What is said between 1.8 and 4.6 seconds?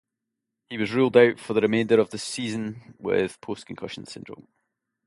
of the season with post-concussion syndrome.